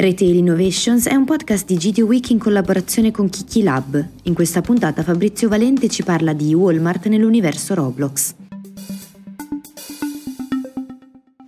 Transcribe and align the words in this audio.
Retail 0.00 0.36
Innovations 0.36 1.08
è 1.08 1.14
un 1.14 1.24
podcast 1.24 1.66
di 1.66 1.74
GT 1.74 1.98
Week 2.02 2.30
in 2.30 2.38
collaborazione 2.38 3.10
con 3.10 3.28
Kiki 3.28 3.64
Lab. 3.64 4.00
In 4.22 4.34
questa 4.34 4.60
puntata 4.60 5.02
Fabrizio 5.02 5.48
Valente 5.48 5.88
ci 5.88 6.04
parla 6.04 6.32
di 6.32 6.54
Walmart 6.54 7.08
nell'universo 7.08 7.74
Roblox. 7.74 8.34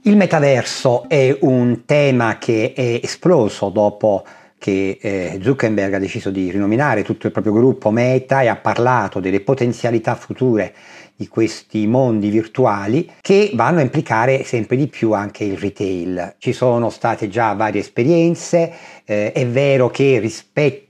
Il 0.02 0.16
metaverso 0.16 1.09
è 1.09 1.39
un 1.43 1.83
tema 1.84 2.39
che 2.39 2.73
è 2.75 2.98
esploso 3.01 3.69
dopo 3.69 4.25
che 4.59 4.98
eh, 5.01 5.39
Zuckerberg 5.41 5.95
ha 5.95 5.98
deciso 6.01 6.30
di 6.30 6.51
rinominare 6.51 7.05
tutto 7.05 7.27
il 7.27 7.32
proprio 7.32 7.53
gruppo 7.53 7.93
Meta 7.93 8.43
e 8.43 8.48
ha 8.48 8.57
parlato 8.57 9.21
delle 9.21 9.43
potenzialità 9.43 10.17
future 10.17 10.74
di 11.20 11.29
questi 11.29 11.87
mondi 11.87 12.30
virtuali 12.30 13.06
che 13.20 13.51
vanno 13.52 13.80
a 13.80 13.83
implicare 13.83 14.42
sempre 14.42 14.74
di 14.74 14.87
più 14.87 15.12
anche 15.12 15.45
il 15.45 15.59
retail. 15.59 16.37
Ci 16.38 16.55
sono 16.55 16.88
state 16.88 17.29
già 17.29 17.52
varie 17.52 17.83
esperienze, 17.83 18.73
eh, 19.05 19.30
è 19.30 19.46
vero 19.46 19.91
che 19.91 20.19
rispetto 20.19 20.90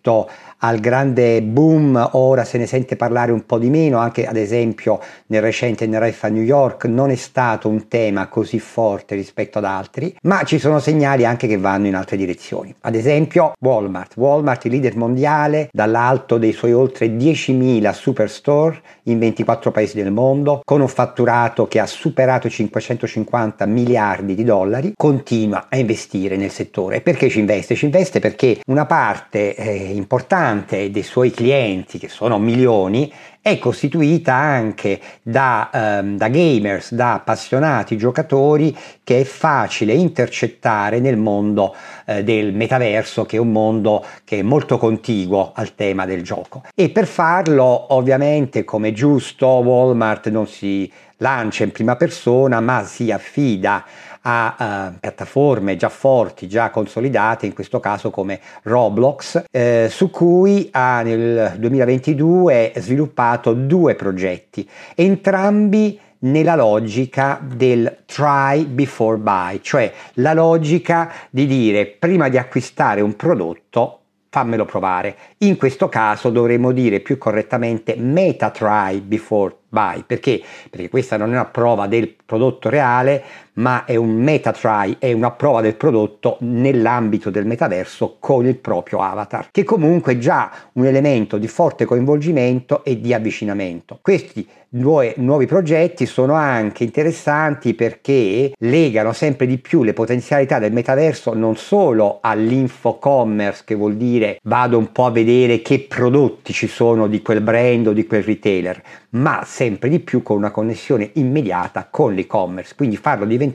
al 0.62 0.78
grande 0.80 1.42
boom 1.42 2.08
ora 2.12 2.44
se 2.44 2.58
ne 2.58 2.66
sente 2.66 2.96
parlare 2.96 3.32
un 3.32 3.46
po' 3.46 3.58
di 3.58 3.70
meno, 3.70 3.98
anche 3.98 4.26
ad 4.26 4.36
esempio 4.36 5.00
nel 5.26 5.40
recente 5.40 5.86
NRF 5.86 6.24
a 6.24 6.28
New 6.28 6.42
York 6.42 6.84
non 6.84 7.10
è 7.10 7.14
stato 7.14 7.68
un 7.68 7.88
tema 7.88 8.28
così 8.28 8.58
forte 8.58 9.14
rispetto 9.14 9.58
ad 9.58 9.64
altri, 9.64 10.14
ma 10.22 10.42
ci 10.44 10.58
sono 10.58 10.78
segnali 10.78 11.24
anche 11.24 11.46
che 11.46 11.56
vanno 11.56 11.86
in 11.86 11.94
altre 11.94 12.16
direzioni. 12.16 12.74
Ad 12.80 12.94
esempio 12.94 13.52
Walmart, 13.60 14.16
Walmart 14.16 14.64
il 14.66 14.72
leader 14.72 14.96
mondiale 14.96 15.68
dall'alto 15.72 16.38
dei 16.38 16.52
suoi 16.52 16.72
oltre 16.72 17.06
10.000 17.06 17.92
superstore 17.92 18.80
in 19.04 19.18
24 19.18 19.70
paesi 19.70 19.96
del 19.96 20.12
mondo, 20.12 20.60
con 20.64 20.80
un 20.80 20.88
fatturato 20.88 21.66
che 21.66 21.78
ha 21.78 21.86
superato 21.86 22.46
i 22.46 22.50
550 22.50 23.66
miliardi 23.66 24.34
di 24.34 24.44
dollari, 24.44 24.92
continua 24.96 25.66
a 25.68 25.76
investire 25.76 26.36
nel 26.36 26.50
settore. 26.50 27.00
Perché 27.00 27.28
ci 27.28 27.38
investe? 27.38 27.74
Ci 27.74 27.86
investe 27.86 28.20
perché 28.20 28.60
una 28.66 28.86
parte 28.86 29.54
eh, 29.54 29.89
importante 29.96 30.90
dei 30.90 31.02
suoi 31.02 31.30
clienti, 31.30 31.98
che 31.98 32.08
sono 32.08 32.38
milioni, 32.38 33.12
è 33.42 33.58
costituita 33.58 34.34
anche 34.34 35.00
da, 35.22 35.70
um, 35.72 36.16
da, 36.16 36.28
gamers, 36.28 36.92
da 36.92 37.14
appassionati 37.14 37.96
giocatori 37.96 38.76
che 39.02 39.20
è 39.20 39.24
facile 39.24 39.94
intercettare 39.94 41.00
nel 41.00 41.16
mondo 41.16 41.74
uh, 42.06 42.22
del 42.22 42.52
metaverso, 42.54 43.24
che 43.24 43.36
è 43.36 43.40
un 43.40 43.52
mondo 43.52 44.04
che 44.24 44.40
è 44.40 44.42
molto 44.42 44.76
contiguo 44.76 45.52
al 45.54 45.74
tema 45.74 46.04
del 46.04 46.22
gioco. 46.22 46.62
E 46.74 46.90
per 46.90 47.06
farlo, 47.06 47.94
ovviamente, 47.94 48.64
come 48.64 48.92
giusto, 48.92 49.46
Walmart 49.46 50.28
non 50.28 50.46
si 50.46 50.90
lancia 51.16 51.64
in 51.64 51.72
prima 51.72 51.96
persona, 51.96 52.60
ma 52.60 52.84
si 52.84 53.10
affida 53.10 53.84
a 54.22 54.90
uh, 54.92 54.98
piattaforme 54.98 55.76
già 55.76 55.88
forti, 55.88 56.48
già 56.48 56.70
consolidate, 56.70 57.46
in 57.46 57.54
questo 57.54 57.80
caso 57.80 58.10
come 58.10 58.40
Roblox, 58.62 59.44
eh, 59.50 59.88
su 59.90 60.10
cui 60.10 60.68
ha 60.72 61.02
nel 61.02 61.54
2022 61.56 62.72
sviluppato 62.76 63.29
due 63.38 63.94
progetti, 63.94 64.68
entrambi 64.94 65.98
nella 66.20 66.54
logica 66.54 67.40
del 67.42 67.98
try 68.06 68.64
before 68.64 69.16
buy, 69.16 69.60
cioè 69.62 69.92
la 70.14 70.34
logica 70.34 71.10
di 71.30 71.46
dire 71.46 71.86
prima 71.86 72.28
di 72.28 72.36
acquistare 72.36 73.00
un 73.00 73.16
prodotto 73.16 74.00
fammelo 74.30 74.64
provare. 74.64 75.16
In 75.38 75.56
questo 75.56 75.88
caso 75.88 76.30
dovremmo 76.30 76.70
dire 76.70 77.00
più 77.00 77.18
correttamente 77.18 77.96
meta 77.96 78.50
try 78.50 79.00
before 79.00 79.56
buy. 79.68 80.04
Perché? 80.06 80.40
Perché 80.70 80.88
questa 80.88 81.16
non 81.16 81.30
è 81.30 81.32
una 81.32 81.46
prova 81.46 81.88
del 81.88 82.14
prodotto 82.24 82.68
reale, 82.68 83.22
ma 83.60 83.84
è 83.84 83.94
un 83.96 84.10
meta 84.10 84.52
try, 84.52 84.96
è 84.98 85.12
una 85.12 85.30
prova 85.30 85.60
del 85.60 85.76
prodotto 85.76 86.36
nell'ambito 86.40 87.30
del 87.30 87.46
metaverso 87.46 88.16
con 88.18 88.46
il 88.46 88.56
proprio 88.56 89.00
avatar, 89.00 89.48
che 89.50 89.64
comunque 89.64 90.14
è 90.14 90.18
già 90.18 90.50
un 90.72 90.86
elemento 90.86 91.36
di 91.36 91.46
forte 91.46 91.84
coinvolgimento 91.84 92.82
e 92.84 93.00
di 93.00 93.12
avvicinamento. 93.12 93.98
Questi 94.00 94.46
due 94.72 95.14
nuovi 95.16 95.46
progetti 95.46 96.06
sono 96.06 96.34
anche 96.34 96.84
interessanti 96.84 97.74
perché 97.74 98.52
legano 98.56 99.12
sempre 99.12 99.46
di 99.46 99.58
più 99.58 99.82
le 99.82 99.92
potenzialità 99.92 100.60
del 100.60 100.72
metaverso 100.72 101.34
non 101.34 101.56
solo 101.56 102.18
all'infocommerce, 102.20 103.64
che 103.66 103.74
vuol 103.74 103.96
dire 103.96 104.38
vado 104.44 104.78
un 104.78 104.92
po' 104.92 105.06
a 105.06 105.10
vedere 105.10 105.60
che 105.60 105.80
prodotti 105.88 106.52
ci 106.52 106.68
sono 106.68 107.08
di 107.08 107.20
quel 107.20 107.40
brand 107.40 107.88
o 107.88 107.92
di 107.92 108.06
quel 108.06 108.22
retailer, 108.22 108.80
ma 109.10 109.42
sempre 109.44 109.88
di 109.88 109.98
più 109.98 110.22
con 110.22 110.36
una 110.36 110.52
connessione 110.52 111.10
immediata 111.14 111.88
con 111.90 112.14
l'e-commerce, 112.14 112.74
quindi 112.76 112.96
farlo 112.96 113.24
diventare 113.24 113.49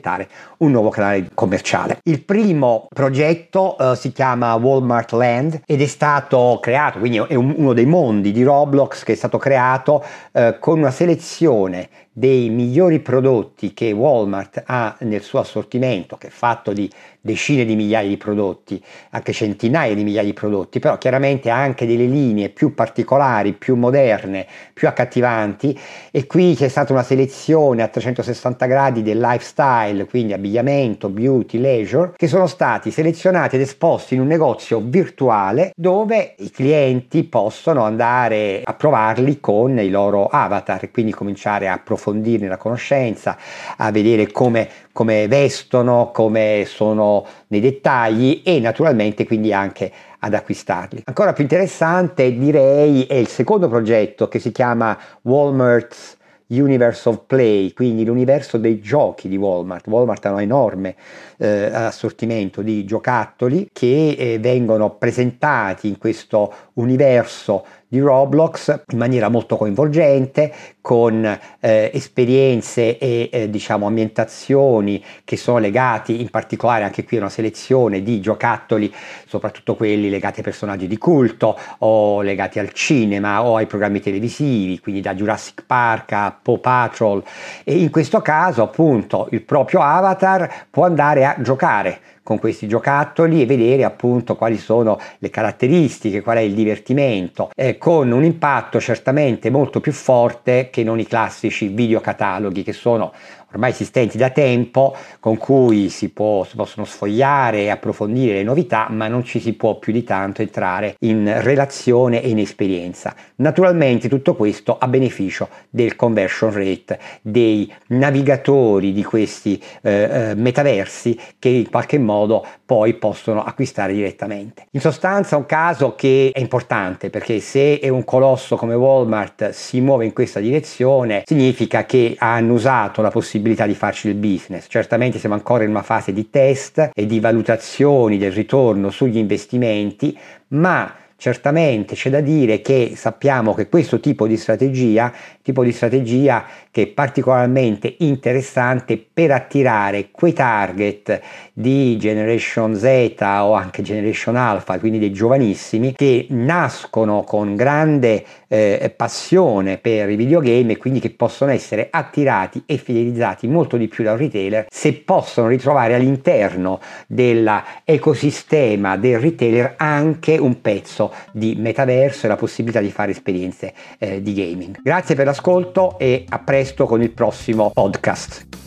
un 0.58 0.70
nuovo 0.70 0.90
canale 0.90 1.28
commerciale. 1.34 1.98
Il 2.04 2.22
primo 2.22 2.86
progetto 2.92 3.76
uh, 3.78 3.94
si 3.94 4.12
chiama 4.12 4.54
Walmart 4.54 5.12
Land 5.12 5.62
ed 5.66 5.80
è 5.80 5.86
stato 5.86 6.58
creato, 6.60 6.98
quindi 6.98 7.18
è 7.18 7.34
un, 7.34 7.54
uno 7.56 7.72
dei 7.72 7.86
mondi 7.86 8.32
di 8.32 8.42
Roblox 8.42 9.04
che 9.04 9.12
è 9.12 9.16
stato 9.16 9.38
creato 9.38 10.04
uh, 10.32 10.58
con 10.58 10.78
una 10.78 10.90
selezione 10.90 11.88
dei 12.18 12.48
migliori 12.48 13.00
prodotti 13.00 13.74
che 13.74 13.92
Walmart 13.92 14.62
ha 14.64 14.96
nel 15.00 15.20
suo 15.20 15.38
assortimento, 15.40 16.16
che 16.16 16.28
è 16.28 16.30
fatto 16.30 16.72
di 16.72 16.90
decine 17.20 17.66
di 17.66 17.76
migliaia 17.76 18.08
di 18.08 18.16
prodotti, 18.16 18.82
anche 19.10 19.32
centinaia 19.34 19.94
di 19.94 20.02
migliaia 20.02 20.24
di 20.24 20.32
prodotti, 20.32 20.78
però 20.78 20.96
chiaramente 20.96 21.50
anche 21.50 21.84
delle 21.86 22.06
linee 22.06 22.48
più 22.48 22.72
particolari, 22.72 23.52
più 23.52 23.76
moderne, 23.76 24.46
più 24.72 24.88
accattivanti. 24.88 25.78
E 26.10 26.26
qui 26.26 26.54
c'è 26.54 26.68
stata 26.68 26.94
una 26.94 27.02
selezione 27.02 27.82
a 27.82 27.88
360 27.88 28.64
gradi 28.64 29.02
del 29.02 29.18
lifestyle, 29.18 30.06
quindi 30.06 30.32
abbigliamento, 30.32 31.10
beauty, 31.10 31.58
leisure, 31.58 32.12
che 32.16 32.28
sono 32.28 32.46
stati 32.46 32.90
selezionati 32.90 33.56
ed 33.56 33.62
esposti 33.62 34.14
in 34.14 34.20
un 34.20 34.26
negozio 34.26 34.80
virtuale 34.82 35.72
dove 35.76 36.34
i 36.38 36.50
clienti 36.50 37.24
possono 37.24 37.82
andare 37.82 38.62
a 38.64 38.72
provarli 38.72 39.38
con 39.38 39.78
i 39.78 39.90
loro 39.90 40.28
avatar 40.28 40.84
e 40.84 40.90
quindi 40.90 41.12
cominciare 41.12 41.68
a 41.68 41.74
approfondire 41.74 42.04
approfondirne 42.06 42.46
la 42.46 42.56
conoscenza, 42.56 43.36
a 43.76 43.90
vedere 43.90 44.30
come, 44.30 44.68
come 44.92 45.26
vestono, 45.26 46.10
come 46.12 46.64
sono 46.66 47.26
nei 47.48 47.60
dettagli 47.60 48.42
e 48.44 48.60
naturalmente 48.60 49.26
quindi 49.26 49.52
anche 49.52 49.90
ad 50.20 50.34
acquistarli. 50.34 51.02
Ancora 51.04 51.32
più 51.32 51.42
interessante 51.42 52.36
direi 52.36 53.04
è 53.04 53.14
il 53.14 53.28
secondo 53.28 53.68
progetto 53.68 54.28
che 54.28 54.38
si 54.38 54.52
chiama 54.52 54.96
Walmart's 55.22 56.16
Universe 56.48 57.08
of 57.08 57.22
Play, 57.26 57.72
quindi 57.72 58.04
l'universo 58.04 58.56
dei 58.56 58.80
giochi 58.80 59.28
di 59.28 59.36
Walmart. 59.36 59.88
Walmart 59.88 60.24
ha 60.26 60.32
un 60.32 60.40
enorme 60.40 60.94
eh, 61.38 61.64
assortimento 61.72 62.62
di 62.62 62.84
giocattoli 62.84 63.68
che 63.72 64.14
eh, 64.16 64.38
vengono 64.38 64.90
presentati 64.90 65.88
in 65.88 65.98
questo 65.98 66.52
universo 66.74 67.64
di 67.96 68.00
Roblox 68.00 68.82
in 68.88 68.98
maniera 68.98 69.28
molto 69.28 69.56
coinvolgente, 69.56 70.52
con 70.82 71.24
eh, 71.24 71.90
esperienze 71.92 72.98
e 72.98 73.28
eh, 73.32 73.50
diciamo 73.50 73.86
ambientazioni 73.86 75.02
che 75.24 75.36
sono 75.36 75.58
legati 75.58 76.20
in 76.20 76.28
particolare 76.28 76.84
anche 76.84 77.04
qui 77.04 77.16
a 77.16 77.20
una 77.20 77.30
selezione 77.30 78.02
di 78.02 78.20
giocattoli, 78.20 78.92
soprattutto 79.26 79.74
quelli 79.74 80.10
legati 80.10 80.38
ai 80.38 80.44
personaggi 80.44 80.86
di 80.86 80.98
culto 80.98 81.58
o 81.78 82.20
legati 82.20 82.58
al 82.58 82.72
cinema 82.72 83.42
o 83.42 83.56
ai 83.56 83.66
programmi 83.66 84.00
televisivi, 84.00 84.78
quindi 84.78 85.00
da 85.00 85.14
Jurassic 85.14 85.64
Park 85.66 86.12
a 86.12 86.38
Paw 86.40 86.60
Patrol. 86.60 87.24
E 87.64 87.78
in 87.78 87.90
questo 87.90 88.20
caso 88.20 88.62
appunto 88.62 89.28
il 89.30 89.42
proprio 89.42 89.80
avatar 89.80 90.66
può 90.70 90.84
andare 90.84 91.24
a 91.24 91.36
giocare 91.40 92.00
con 92.26 92.40
questi 92.40 92.66
giocattoli 92.66 93.40
e 93.40 93.46
vedere 93.46 93.84
appunto 93.84 94.34
quali 94.34 94.56
sono 94.56 94.98
le 95.18 95.30
caratteristiche, 95.30 96.22
qual 96.22 96.38
è 96.38 96.40
il 96.40 96.54
divertimento, 96.54 97.50
eh, 97.54 97.78
con 97.78 98.10
un 98.10 98.24
impatto 98.24 98.80
certamente 98.80 99.48
molto 99.48 99.78
più 99.78 99.92
forte 99.92 100.68
che 100.68 100.82
non 100.82 100.98
i 100.98 101.06
classici 101.06 101.68
videocataloghi 101.68 102.64
che 102.64 102.72
sono 102.72 103.12
ormai 103.52 103.70
esistenti 103.70 104.16
da 104.18 104.30
tempo, 104.30 104.94
con 105.20 105.36
cui 105.36 105.88
si, 105.88 106.10
può, 106.10 106.44
si 106.44 106.56
possono 106.56 106.84
sfogliare 106.84 107.62
e 107.62 107.70
approfondire 107.70 108.34
le 108.34 108.42
novità, 108.42 108.88
ma 108.90 109.08
non 109.08 109.24
ci 109.24 109.40
si 109.40 109.54
può 109.54 109.78
più 109.78 109.92
di 109.92 110.04
tanto 110.04 110.42
entrare 110.42 110.96
in 111.00 111.40
relazione 111.42 112.22
e 112.22 112.28
in 112.28 112.38
esperienza. 112.38 113.14
Naturalmente 113.36 114.08
tutto 114.08 114.34
questo 114.34 114.76
a 114.78 114.88
beneficio 114.88 115.48
del 115.70 115.96
conversion 115.96 116.52
rate 116.52 116.98
dei 117.22 117.72
navigatori 117.88 118.92
di 118.92 119.04
questi 119.04 119.62
eh, 119.82 120.30
eh, 120.30 120.34
metaversi 120.34 121.18
che 121.38 121.48
in 121.48 121.70
qualche 121.70 121.98
modo 121.98 122.44
poi 122.64 122.94
possono 122.94 123.44
acquistare 123.44 123.92
direttamente. 123.92 124.66
In 124.72 124.80
sostanza 124.80 125.36
un 125.36 125.46
caso 125.46 125.94
che 125.94 126.30
è 126.32 126.40
importante 126.40 127.10
perché 127.10 127.40
se 127.40 127.78
è 127.78 127.88
un 127.88 128.04
colosso 128.04 128.56
come 128.56 128.74
Walmart 128.74 129.50
si 129.50 129.80
muove 129.80 130.04
in 130.04 130.12
questa 130.12 130.40
direzione 130.40 131.22
significa 131.24 131.84
che 131.86 132.16
hanno 132.18 132.52
usato 132.52 133.02
la 133.02 133.10
possibilità 133.10 133.35
possibilità 133.36 133.66
di 133.66 133.74
farci 133.74 134.08
il 134.08 134.14
business. 134.14 134.66
Certamente 134.68 135.18
siamo 135.18 135.34
ancora 135.34 135.64
in 135.64 135.70
una 135.70 135.82
fase 135.82 136.12
di 136.12 136.30
test 136.30 136.90
e 136.94 137.06
di 137.06 137.20
valutazioni 137.20 138.18
del 138.18 138.32
ritorno 138.32 138.90
sugli 138.90 139.18
investimenti, 139.18 140.16
ma 140.48 140.94
certamente 141.16 141.94
c'è 141.94 142.10
da 142.10 142.20
dire 142.20 142.60
che 142.60 142.92
sappiamo 142.94 143.54
che 143.54 143.68
questo 143.68 144.00
tipo 144.00 144.26
di 144.26 144.36
strategia, 144.36 145.12
tipo 145.42 145.64
di 145.64 145.72
strategia 145.72 146.44
che 146.70 146.82
è 146.82 146.86
particolarmente 146.88 147.96
interessante 148.00 148.98
per 148.98 149.30
attirare 149.30 150.10
quei 150.10 150.34
target 150.34 151.20
di 151.52 151.96
Generation 151.96 152.76
Z 152.76 153.14
o 153.20 153.54
anche 153.54 153.82
Generation 153.82 154.36
Alpha, 154.36 154.78
quindi 154.78 154.98
dei 154.98 155.12
giovanissimi, 155.12 155.94
che 155.94 156.26
nascono 156.30 157.22
con 157.22 157.54
grande 157.56 158.24
eh, 158.48 158.92
passione 158.94 159.78
per 159.78 160.10
i 160.10 160.16
videogame 160.16 160.72
e 160.72 160.76
quindi 160.76 161.00
che 161.00 161.10
possono 161.10 161.50
essere 161.50 161.88
attirati 161.90 162.62
e 162.66 162.76
fidelizzati 162.76 163.46
molto 163.48 163.76
di 163.76 163.88
più 163.88 164.04
da 164.04 164.12
un 164.12 164.18
retailer 164.18 164.66
se 164.70 164.92
possono 164.92 165.48
ritrovare 165.48 165.94
all'interno 165.94 166.80
dell'ecosistema 167.06 168.96
del 168.96 169.18
retailer 169.18 169.74
anche 169.76 170.36
un 170.36 170.60
pezzo 170.60 171.05
di 171.32 171.54
metaverso 171.56 172.26
e 172.26 172.28
la 172.28 172.36
possibilità 172.36 172.80
di 172.80 172.90
fare 172.90 173.12
esperienze 173.12 173.72
eh, 173.98 174.22
di 174.22 174.34
gaming. 174.34 174.80
Grazie 174.82 175.14
per 175.14 175.26
l'ascolto 175.26 175.98
e 175.98 176.24
a 176.28 176.38
presto 176.38 176.86
con 176.86 177.02
il 177.02 177.10
prossimo 177.10 177.70
podcast. 177.70 178.65